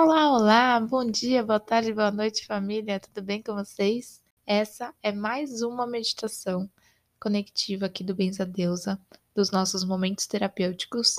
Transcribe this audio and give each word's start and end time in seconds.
Olá, 0.00 0.30
olá, 0.30 0.78
bom 0.78 1.04
dia, 1.04 1.42
boa 1.42 1.58
tarde, 1.58 1.92
boa 1.92 2.12
noite, 2.12 2.46
família, 2.46 3.00
tudo 3.00 3.20
bem 3.20 3.42
com 3.42 3.52
vocês? 3.52 4.22
Essa 4.46 4.94
é 5.02 5.10
mais 5.10 5.60
uma 5.60 5.88
meditação 5.88 6.70
conectiva 7.18 7.86
aqui 7.86 8.04
do 8.04 8.14
Benza 8.14 8.46
Deusa, 8.46 8.96
dos 9.34 9.50
nossos 9.50 9.82
momentos 9.82 10.24
terapêuticos. 10.28 11.16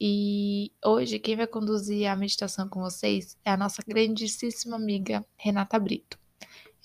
E 0.00 0.70
hoje 0.84 1.18
quem 1.18 1.34
vai 1.34 1.48
conduzir 1.48 2.06
a 2.08 2.14
meditação 2.14 2.68
com 2.68 2.82
vocês 2.82 3.36
é 3.44 3.50
a 3.50 3.56
nossa 3.56 3.82
grandíssima 3.84 4.76
amiga 4.76 5.26
Renata 5.36 5.76
Brito. 5.76 6.16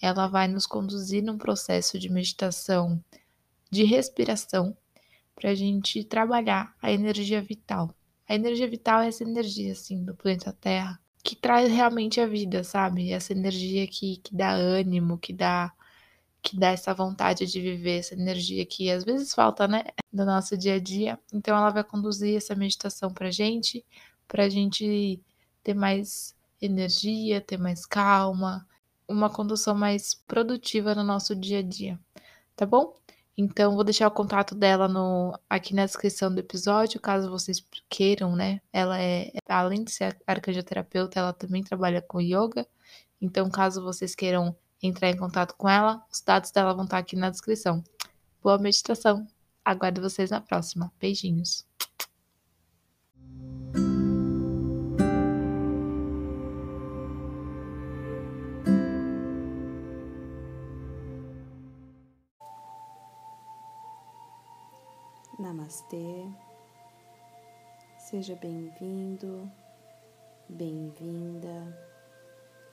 Ela 0.02 0.25
vai 0.25 0.48
nos 0.48 0.66
conduzir 0.66 1.23
num 1.23 1.38
processo 1.38 2.00
de 2.00 2.09
meditação 2.09 3.00
de 3.70 3.84
respiração 3.84 4.75
para 5.36 5.52
a 5.52 5.55
gente 5.55 6.04
trabalhar 6.04 6.75
a 6.82 6.91
energia 6.91 7.39
vital. 7.39 7.93
A 8.27 8.34
energia 8.34 8.68
vital 8.68 9.02
é 9.02 9.09
essa 9.09 9.23
energia, 9.23 9.73
assim, 9.73 10.04
do 10.04 10.16
planeta 10.16 10.52
Terra, 10.59 11.00
que 11.23 11.36
traz 11.36 11.70
realmente 11.71 12.20
a 12.21 12.27
vida, 12.27 12.63
sabe? 12.63 13.11
Essa 13.11 13.33
energia 13.33 13.87
que, 13.87 14.18
que 14.18 14.36
dá 14.36 14.51
ânimo, 14.51 15.18
que 15.18 15.33
dá 15.33 15.73
que 16.41 16.57
dá 16.57 16.69
essa 16.69 16.93
vontade 16.93 17.46
de 17.46 17.60
viver, 17.61 18.00
essa 18.00 18.14
energia 18.15 18.65
que 18.65 18.89
às 18.91 19.04
vezes 19.04 19.33
falta, 19.33 19.68
né, 19.68 19.83
no 20.11 20.25
nosso 20.25 20.57
dia 20.57 20.75
a 20.75 20.79
dia. 20.79 21.19
Então 21.33 21.55
ela 21.57 21.69
vai 21.69 21.83
conduzir 21.83 22.37
essa 22.37 22.55
meditação 22.55 23.13
pra 23.13 23.29
gente, 23.32 23.86
pra 24.27 24.47
gente 24.50 25.21
ter 25.63 25.74
mais 25.74 26.36
energia, 26.61 27.41
ter 27.41 27.57
mais 27.57 27.86
calma, 27.86 28.65
uma 29.07 29.29
condução 29.29 29.75
mais 29.75 30.13
produtiva 30.13 30.96
no 30.96 31.04
nosso 31.04 31.36
dia 31.36 31.60
a 31.60 31.63
dia, 31.63 31.99
tá 32.55 32.66
bom? 32.66 32.95
Então, 33.42 33.73
vou 33.73 33.86
deixar 33.86 34.06
o 34.06 34.11
contato 34.11 34.53
dela 34.53 34.86
no, 34.89 35.34
aqui 35.50 35.73
na 35.73 35.86
descrição 35.86 36.30
do 36.30 36.39
episódio, 36.42 37.00
caso 37.00 37.30
vocês 37.30 37.66
queiram, 37.89 38.36
né? 38.36 38.59
Ela 38.73 39.02
é, 39.02 39.31
além 39.47 39.86
de 39.86 39.92
ser 39.92 40.22
arcanjoterapeuta, 40.28 41.22
ela 41.22 41.31
também 41.31 41.64
trabalha 41.64 42.02
com 42.02 42.20
yoga. 42.20 42.67
Então, 43.22 43.50
caso 43.50 43.81
vocês 43.81 44.14
queiram 44.14 44.53
entrar 44.83 45.09
em 45.09 45.16
contato 45.16 45.55
com 45.55 45.69
ela, 45.69 46.05
os 46.11 46.19
dados 46.19 46.52
dela 46.52 46.73
vão 46.73 46.83
estar 46.83 46.97
aqui 46.97 47.16
na 47.16 47.30
descrição. 47.30 47.81
Boa 48.44 48.58
meditação! 48.58 49.25
Aguardo 49.63 50.02
vocês 50.02 50.30
na 50.31 50.41
próxima. 50.41 50.91
Beijinhos! 51.00 51.69
Namastê, 65.50 66.31
seja 67.97 68.36
bem-vindo, 68.36 69.52
bem-vinda 70.47 71.75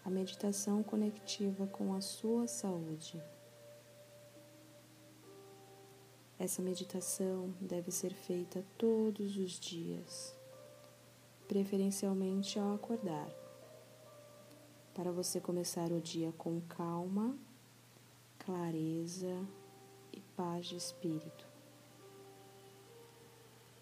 à 0.04 0.10
meditação 0.10 0.82
conectiva 0.82 1.66
com 1.66 1.94
a 1.94 2.02
sua 2.02 2.46
saúde. 2.46 3.18
Essa 6.38 6.60
meditação 6.60 7.54
deve 7.62 7.90
ser 7.90 8.12
feita 8.12 8.62
todos 8.76 9.38
os 9.38 9.52
dias, 9.52 10.36
preferencialmente 11.48 12.58
ao 12.58 12.74
acordar, 12.74 13.30
para 14.92 15.10
você 15.10 15.40
começar 15.40 15.90
o 15.90 15.98
dia 15.98 16.30
com 16.32 16.60
calma, 16.60 17.38
clareza 18.38 19.34
e 20.12 20.20
paz 20.36 20.66
de 20.66 20.76
espírito 20.76 21.45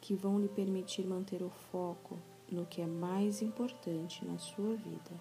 que 0.05 0.15
vão 0.15 0.39
lhe 0.39 0.49
permitir 0.49 1.07
manter 1.07 1.43
o 1.43 1.49
foco 1.49 2.19
no 2.53 2.67
que 2.67 2.83
é 2.83 2.87
mais 2.87 3.41
importante 3.41 4.23
na 4.23 4.37
sua 4.37 4.77
vida. 4.77 5.19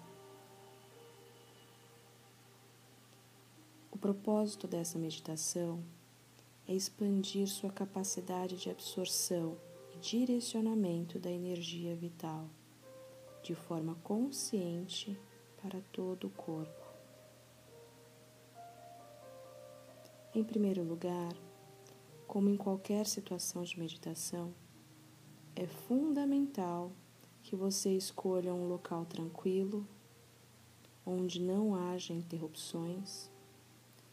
O 3.90 3.96
propósito 3.96 4.68
dessa 4.68 4.98
meditação 4.98 5.82
é 6.68 6.74
expandir 6.74 7.48
sua 7.48 7.72
capacidade 7.72 8.58
de 8.58 8.68
absorção 8.68 9.56
e 9.94 9.96
direcionamento 9.96 11.18
da 11.18 11.30
energia 11.30 11.96
vital 11.96 12.46
de 13.42 13.54
forma 13.54 13.94
consciente 14.04 15.18
para 15.62 15.80
todo 15.92 16.26
o 16.26 16.30
corpo. 16.30 16.84
Em 20.34 20.44
primeiro 20.44 20.82
lugar, 20.82 21.34
como 22.26 22.50
em 22.50 22.56
qualquer 22.58 23.06
situação 23.06 23.62
de 23.62 23.78
meditação, 23.78 24.52
é 25.56 25.66
fundamental 25.66 26.90
que 27.42 27.54
você 27.54 27.90
escolha 27.90 28.52
um 28.52 28.68
local 28.68 29.04
tranquilo, 29.04 29.86
onde 31.06 31.40
não 31.40 31.74
haja 31.74 32.12
interrupções 32.12 33.30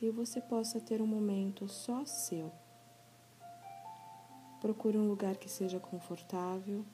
e 0.01 0.09
você 0.09 0.41
possa 0.41 0.79
ter 0.79 1.01
um 1.01 1.07
momento 1.07 1.67
só 1.67 2.05
seu. 2.05 2.51
Procure 4.59 4.97
um 4.97 5.07
lugar 5.07 5.37
que 5.37 5.49
seja 5.49 5.79
confortável, 5.79 6.85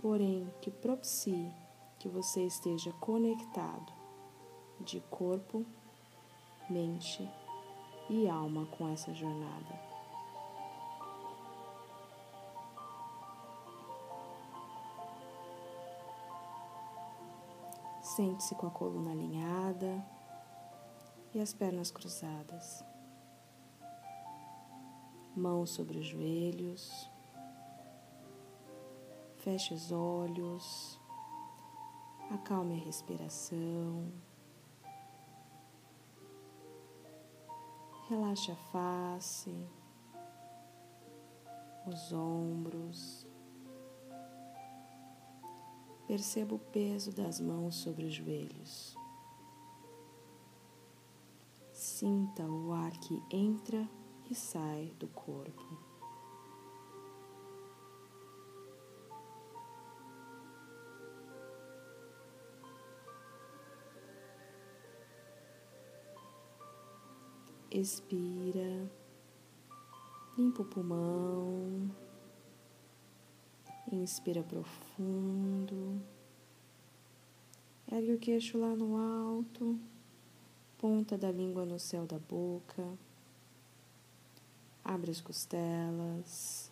porém 0.00 0.48
que 0.60 0.70
propicie 0.70 1.50
que 1.98 2.08
você 2.08 2.44
esteja 2.46 2.92
conectado 2.94 3.92
de 4.80 5.00
corpo, 5.10 5.66
mente 6.70 7.28
e 8.08 8.28
alma 8.28 8.66
com 8.66 8.88
essa 8.88 9.12
jornada. 9.12 9.87
Sente-se 18.18 18.52
com 18.56 18.66
a 18.66 18.70
coluna 18.72 19.12
alinhada 19.12 20.04
e 21.32 21.38
as 21.38 21.54
pernas 21.54 21.92
cruzadas. 21.92 22.84
Mãos 25.36 25.70
sobre 25.70 25.98
os 25.98 26.06
joelhos. 26.06 27.08
Feche 29.36 29.72
os 29.72 29.92
olhos. 29.92 31.00
Acalme 32.28 32.74
a 32.74 32.84
respiração. 32.84 34.12
Relaxe 38.08 38.50
a 38.50 38.56
face, 38.72 39.64
os 41.86 42.12
ombros. 42.12 43.27
Perceba 46.08 46.54
o 46.54 46.58
peso 46.58 47.12
das 47.12 47.38
mãos 47.38 47.74
sobre 47.74 48.06
os 48.06 48.14
joelhos. 48.14 48.96
Sinta 51.70 52.44
o 52.44 52.72
ar 52.72 52.92
que 52.92 53.22
entra 53.30 53.86
e 54.30 54.34
sai 54.34 54.90
do 54.98 55.06
corpo. 55.08 55.78
Expira, 67.70 68.90
limpa 70.38 70.62
o 70.62 70.64
pulmão. 70.64 72.07
Inspira 73.90 74.42
profundo. 74.42 76.02
Ergue 77.90 78.12
o 78.12 78.18
queixo 78.18 78.58
lá 78.58 78.76
no 78.76 78.98
alto, 78.98 79.80
ponta 80.76 81.16
da 81.16 81.32
língua 81.32 81.64
no 81.64 81.78
céu 81.78 82.06
da 82.06 82.18
boca. 82.18 82.86
Abre 84.84 85.10
as 85.10 85.22
costelas. 85.22 86.70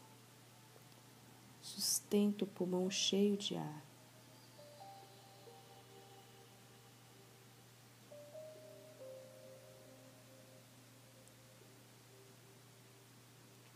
Sustenta 1.63 2.45
o 2.45 2.47
pulmão 2.47 2.91
cheio 2.91 3.39
de 3.39 3.57
ar. 3.57 3.83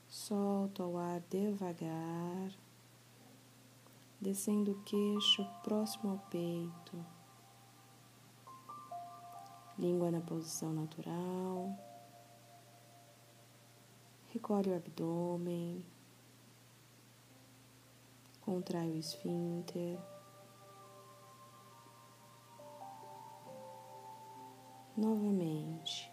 Solta 0.09 0.85
o 0.85 0.99
ar 0.99 1.21
devagar 1.31 2.53
descendo 4.21 4.73
o 4.73 4.83
queixo 4.83 5.47
próximo 5.63 6.11
ao 6.11 6.19
peito, 6.19 7.07
língua 9.79 10.11
na 10.11 10.21
posição 10.21 10.75
natural, 10.75 11.75
recolhe 14.29 14.71
o 14.71 14.77
abdômen, 14.77 15.83
contrai 18.43 18.91
o 18.91 18.97
esfíncter. 18.97 19.99
Novamente, 24.95 26.13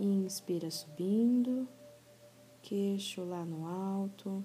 inspira 0.00 0.70
subindo, 0.70 1.68
queixo 2.62 3.24
lá 3.24 3.44
no 3.44 3.66
alto. 3.66 4.42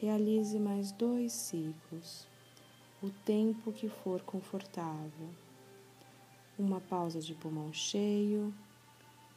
Realize 0.00 0.56
mais 0.60 0.92
dois 0.92 1.32
ciclos, 1.32 2.24
o 3.02 3.10
tempo 3.10 3.72
que 3.72 3.88
for 3.88 4.22
confortável. 4.22 5.28
Uma 6.56 6.80
pausa 6.80 7.20
de 7.20 7.34
pulmão 7.34 7.72
cheio 7.72 8.54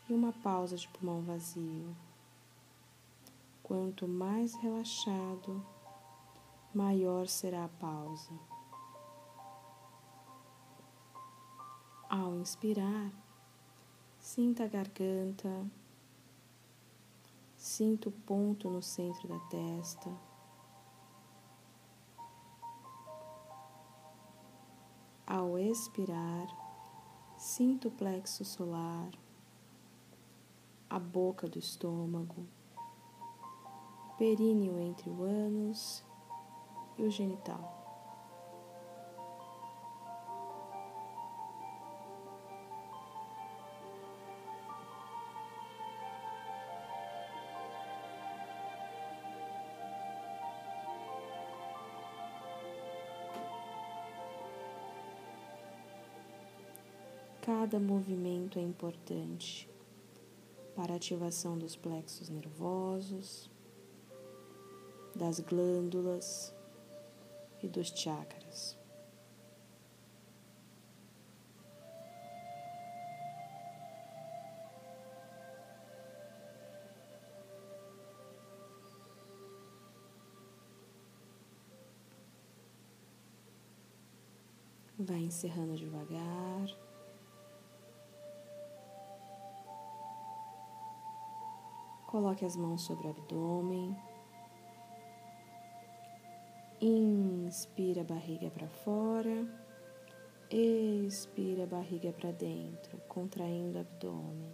e 0.07 0.13
uma 0.13 0.31
pausa 0.31 0.75
de 0.77 0.87
pulmão 0.89 1.19
vazio. 1.23 1.95
Quanto 3.63 4.07
mais 4.07 4.53
relaxado, 4.53 5.65
maior 6.75 7.27
será 7.27 7.65
a 7.65 7.69
pausa. 7.69 8.31
Ao 12.07 12.35
inspirar, 12.35 13.11
sinta 14.19 14.65
a 14.65 14.67
garganta, 14.67 15.65
sinta 17.57 18.09
o 18.09 18.11
ponto 18.11 18.69
no 18.69 18.83
centro 18.83 19.27
da 19.27 19.39
testa. 19.49 20.30
Ao 25.33 25.57
expirar, 25.57 26.45
sinta 27.37 27.87
o 27.87 27.91
plexo 27.91 28.43
solar, 28.43 29.11
a 30.89 30.99
boca 30.99 31.47
do 31.47 31.57
estômago, 31.57 32.45
períneo 34.17 34.77
entre 34.77 35.09
o 35.09 35.23
ânus 35.23 36.03
e 36.97 37.03
o 37.03 37.09
genital. 37.09 37.80
Cada 57.71 57.85
movimento 57.85 58.59
é 58.59 58.61
importante 58.61 59.65
para 60.75 60.91
a 60.91 60.97
ativação 60.97 61.57
dos 61.57 61.73
plexos 61.73 62.27
nervosos, 62.27 63.49
das 65.15 65.39
glândulas 65.39 66.53
e 67.63 67.69
dos 67.69 67.87
chakras. 67.87 68.77
Vai 84.99 85.19
encerrando 85.19 85.77
devagar. 85.77 86.90
Coloque 92.11 92.43
as 92.43 92.57
mãos 92.57 92.81
sobre 92.81 93.07
o 93.07 93.11
abdômen. 93.11 93.95
Inspira 96.81 98.01
a 98.01 98.03
barriga 98.03 98.51
para 98.51 98.67
fora. 98.67 99.47
Expira 100.49 101.63
a 101.63 101.67
barriga 101.67 102.11
para 102.11 102.33
dentro, 102.33 102.97
contraindo 103.07 103.77
o 103.77 103.81
abdômen. 103.81 104.51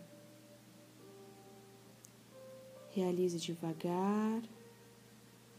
Realize 2.91 3.39
devagar 3.39 4.43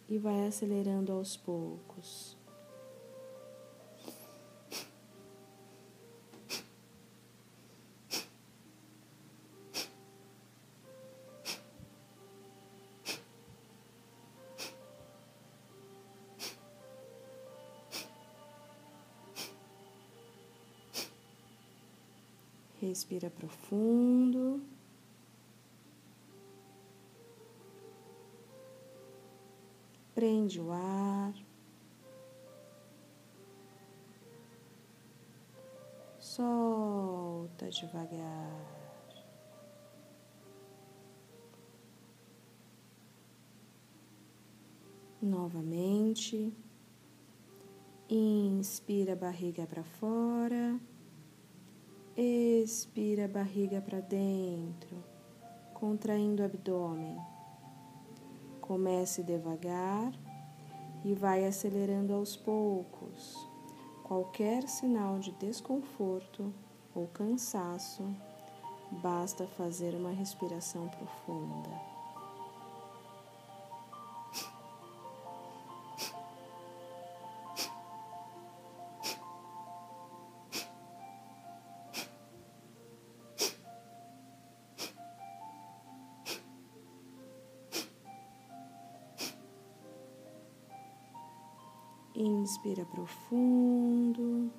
e 0.08 0.18
vai 0.18 0.46
acelerando 0.46 1.10
aos 1.10 1.36
poucos. 1.36 2.37
Respira 22.88 23.28
profundo. 23.28 24.62
Prende 30.14 30.58
o 30.58 30.72
ar. 30.72 31.34
Solta 36.18 37.68
devagar. 37.68 38.64
Novamente. 45.20 46.54
Inspira 48.08 49.12
a 49.12 49.16
barriga 49.16 49.66
para 49.66 49.84
fora. 49.84 50.80
Expira 52.20 53.26
a 53.26 53.28
barriga 53.28 53.80
para 53.80 54.00
dentro, 54.00 55.04
contraindo 55.72 56.42
o 56.42 56.46
abdômen. 56.46 57.16
Comece 58.60 59.22
devagar 59.22 60.12
e 61.04 61.14
vai 61.14 61.46
acelerando 61.46 62.12
aos 62.12 62.34
poucos. 62.34 63.48
Qualquer 64.02 64.66
sinal 64.66 65.20
de 65.20 65.30
desconforto 65.30 66.52
ou 66.92 67.06
cansaço, 67.06 68.02
basta 69.00 69.46
fazer 69.46 69.94
uma 69.94 70.10
respiração 70.10 70.88
profunda. 70.88 71.97
Inspira 92.58 92.84
profundo, 92.84 94.50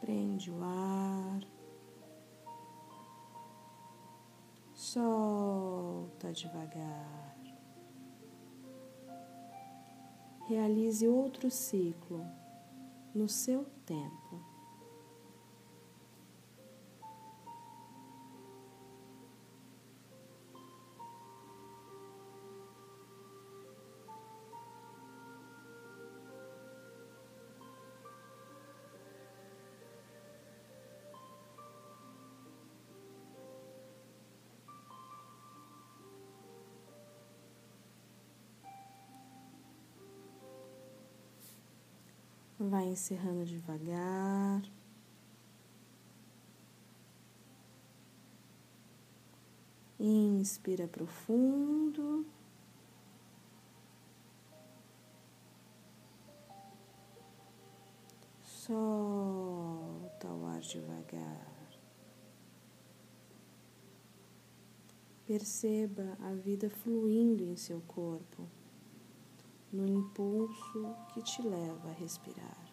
prende 0.00 0.50
o 0.50 0.64
ar, 0.64 1.46
solta 4.72 6.32
devagar. 6.32 7.36
Realize 10.48 11.06
outro 11.06 11.50
ciclo 11.50 12.26
no 13.14 13.28
seu 13.28 13.66
tempo. 13.84 14.49
Vai 42.62 42.88
encerrando 42.88 43.46
devagar. 43.46 44.62
Inspira 49.98 50.86
profundo. 50.86 52.26
Solta 58.42 60.28
o 60.28 60.44
ar 60.44 60.60
devagar. 60.60 61.70
Perceba 65.26 66.18
a 66.20 66.34
vida 66.34 66.68
fluindo 66.68 67.42
em 67.42 67.56
seu 67.56 67.80
corpo 67.80 68.59
no 69.72 69.86
impulso 69.86 70.96
que 71.14 71.22
te 71.22 71.42
leva 71.42 71.90
a 71.90 71.94
respirar. 71.94 72.70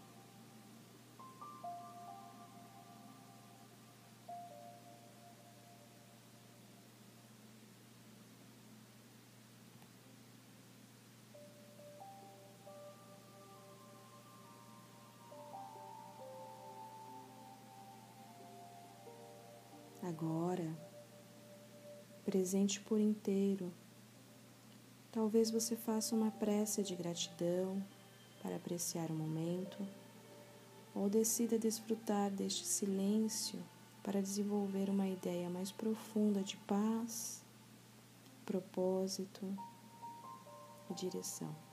Agora, 20.01 20.65
presente 22.23 22.79
por 22.79 22.99
inteiro 22.99 23.71
talvez 25.17 25.50
você 25.50 25.75
faça 25.75 26.13
uma 26.13 26.29
prece 26.29 26.83
de 26.83 26.93
gratidão 26.93 27.83
para 28.39 28.55
apreciar 28.55 29.09
o 29.09 29.15
momento 29.15 29.79
ou 30.93 31.09
decida 31.09 31.57
desfrutar 31.57 32.29
deste 32.29 32.63
silêncio 32.63 33.57
para 34.03 34.21
desenvolver 34.21 34.91
uma 34.91 35.07
ideia 35.07 35.50
mais 35.50 35.71
profunda 35.71 36.43
de 36.43 36.55
paz, 36.57 37.41
propósito 38.45 39.41
e 40.91 40.93
direção. 40.93 41.66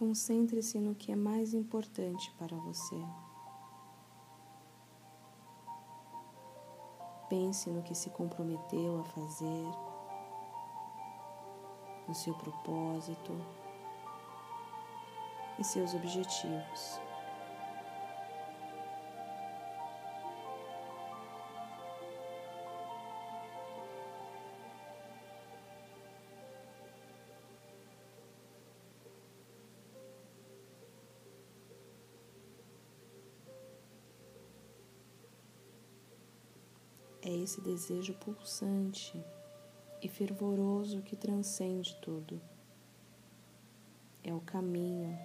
Concentre-se 0.00 0.80
no 0.80 0.94
que 0.94 1.12
é 1.12 1.14
mais 1.14 1.52
importante 1.52 2.32
para 2.38 2.56
você. 2.56 2.96
Pense 7.28 7.68
no 7.68 7.82
que 7.82 7.94
se 7.94 8.08
comprometeu 8.08 9.00
a 9.00 9.04
fazer, 9.04 9.66
no 12.08 12.14
seu 12.14 12.32
propósito 12.32 13.32
e 15.58 15.64
seus 15.64 15.92
objetivos. 15.92 17.09
Esse 37.42 37.60
desejo 37.60 38.14
pulsante 38.14 39.22
e 40.02 40.08
fervoroso 40.08 41.02
que 41.02 41.16
transcende 41.16 41.96
tudo. 42.00 42.40
É 44.22 44.34
o 44.34 44.40
caminho 44.40 45.18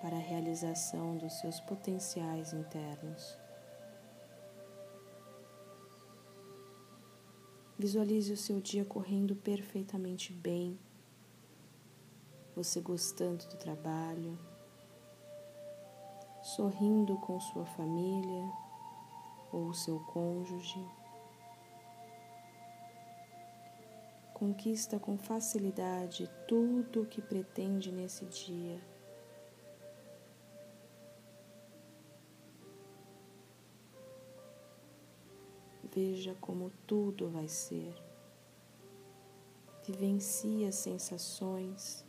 para 0.00 0.16
a 0.16 0.20
realização 0.20 1.16
dos 1.16 1.34
seus 1.34 1.60
potenciais 1.60 2.52
internos. 2.52 3.38
Visualize 7.78 8.32
o 8.32 8.36
seu 8.36 8.60
dia 8.60 8.84
correndo 8.84 9.34
perfeitamente 9.34 10.32
bem, 10.32 10.78
você 12.54 12.80
gostando 12.80 13.46
do 13.46 13.56
trabalho, 13.56 14.38
sorrindo 16.42 17.16
com 17.18 17.40
sua 17.40 17.64
família 17.64 18.52
ou 19.52 19.72
seu 19.72 19.98
cônjuge. 20.00 20.99
Conquista 24.40 24.98
com 24.98 25.18
facilidade 25.18 26.26
tudo 26.48 27.02
o 27.02 27.06
que 27.06 27.20
pretende 27.20 27.92
nesse 27.92 28.24
dia. 28.24 28.80
Veja 35.94 36.34
como 36.40 36.72
tudo 36.86 37.28
vai 37.28 37.48
ser. 37.48 37.94
Vivencie 39.86 40.64
as 40.64 40.76
sensações 40.76 42.02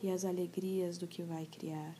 e 0.00 0.10
as 0.10 0.24
alegrias 0.24 0.96
do 0.96 1.06
que 1.06 1.22
vai 1.22 1.44
criar. 1.44 1.94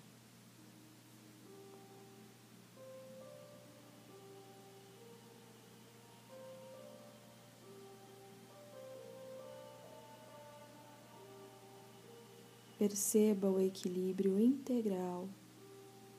Perceba 12.82 13.48
o 13.48 13.60
equilíbrio 13.60 14.40
integral 14.40 15.28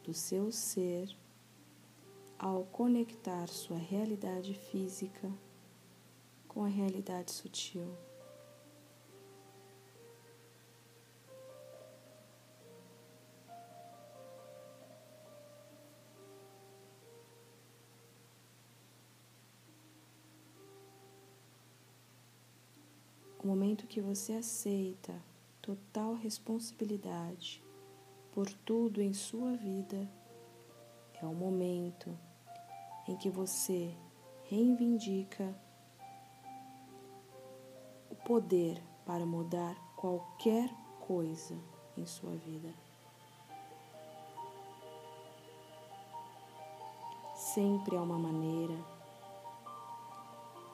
do 0.02 0.14
seu 0.14 0.50
ser 0.50 1.14
ao 2.40 2.64
conectar 2.64 3.50
sua 3.50 3.76
realidade 3.76 4.54
física 4.54 5.30
com 6.48 6.64
a 6.64 6.70
realidade 6.70 7.34
sutil. 7.34 7.94
O 23.38 23.48
momento 23.48 23.86
que 23.86 24.00
você 24.00 24.32
aceita 24.32 25.14
total 25.64 26.14
responsabilidade 26.16 27.64
por 28.34 28.52
tudo 28.66 29.02
em 29.02 29.14
sua 29.14 29.56
vida, 29.56 30.10
é 31.22 31.26
o 31.26 31.34
momento 31.34 32.20
em 33.08 33.16
que 33.16 33.30
você 33.30 33.96
reivindica 34.44 35.58
o 38.10 38.16
poder 38.26 38.84
para 39.06 39.26
mudar 39.26 39.76
qualquer 39.96 40.70
coisa 41.00 41.58
em 41.96 42.06
sua 42.06 42.36
vida. 42.36 42.74
Sempre 47.36 47.96
há 47.96 48.02
uma 48.02 48.20
maneira, 48.20 48.76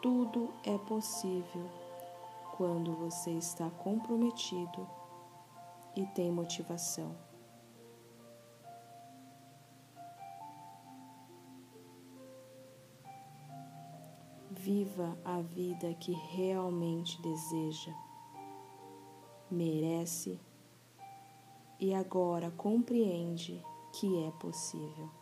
tudo 0.01 0.51
é 0.63 0.77
possível 0.79 1.88
quando 2.59 2.93
você 2.93 3.31
está 3.31 3.69
comprometido 3.69 4.85
e 5.95 6.05
tem 6.07 6.29
motivação. 6.29 7.15
Viva 14.51 15.17
a 15.23 15.39
vida 15.39 15.93
que 15.93 16.11
realmente 16.11 17.21
deseja, 17.21 17.93
merece 19.49 20.37
e 21.79 21.95
agora 21.95 22.51
compreende 22.51 23.63
que 23.93 24.21
é 24.25 24.31
possível. 24.31 25.18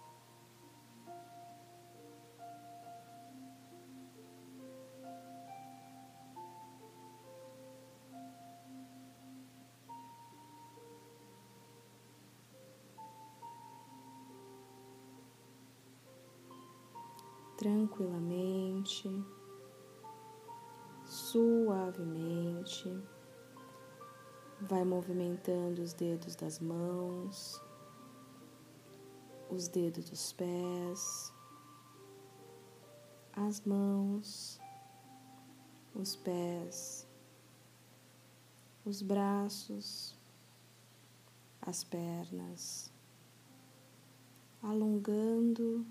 Tranquilamente, 17.58 19.10
suavemente. 21.04 22.88
Vai 24.62 24.84
movimentando 24.84 25.82
os 25.82 25.94
dedos 25.94 26.36
das 26.36 26.60
mãos, 26.60 27.62
os 29.50 29.68
dedos 29.68 30.10
dos 30.10 30.34
pés, 30.34 31.34
as 33.34 33.62
mãos, 33.62 34.60
os 35.94 36.16
pés, 36.16 37.08
os 38.84 39.04
braços, 39.04 40.18
as 41.62 41.84
pernas, 41.84 42.92
alongando 44.64 45.86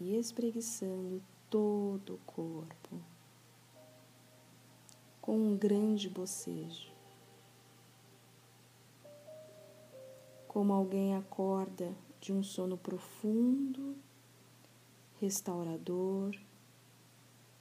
e 0.00 0.16
espreguiçando 0.16 1.22
todo 1.50 2.14
o 2.14 2.18
corpo 2.18 3.00
com 5.20 5.36
um 5.36 5.56
grande 5.56 6.08
bocejo. 6.08 6.90
Como 10.46 10.72
alguém 10.72 11.14
acorda 11.14 11.94
de 12.20 12.32
um 12.32 12.42
sono 12.42 12.78
profundo, 12.78 13.94
restaurador 15.20 16.34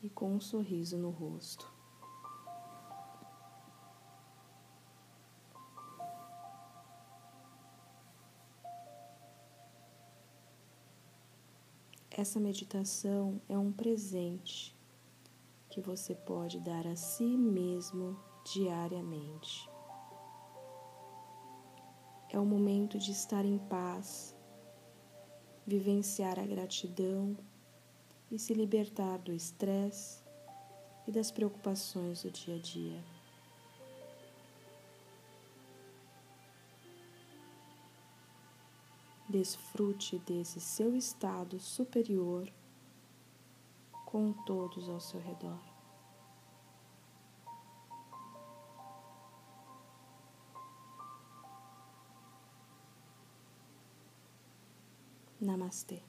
e 0.01 0.09
com 0.09 0.35
um 0.35 0.39
sorriso 0.39 0.97
no 0.97 1.09
rosto. 1.09 1.76
Essa 12.17 12.39
meditação 12.39 13.39
é 13.47 13.55
um 13.55 13.71
presente 13.71 14.75
que 15.69 15.79
você 15.79 16.15
pode 16.15 16.59
dar 16.59 16.87
a 16.87 16.95
si 16.95 17.37
mesmo 17.37 18.19
diariamente. 18.43 19.69
É 22.31 22.39
o 22.39 22.43
momento 22.43 22.97
de 22.97 23.11
estar 23.11 23.45
em 23.45 23.59
paz, 23.59 24.35
vivenciar 25.63 26.39
a 26.39 26.43
gratidão 26.47 27.37
e 28.31 28.39
se 28.39 28.51
libertar 28.51 29.19
do 29.19 29.31
estresse 29.31 30.23
e 31.07 31.11
das 31.11 31.29
preocupações 31.29 32.23
do 32.23 32.31
dia 32.31 32.55
a 32.55 32.59
dia. 32.59 33.16
Desfrute 39.29 40.17
desse 40.19 40.59
seu 40.61 40.95
estado 40.95 41.59
superior 41.59 42.49
com 44.05 44.31
todos 44.31 44.87
ao 44.87 45.01
seu 45.01 45.19
redor. 45.19 45.59
Namastê. 55.41 56.01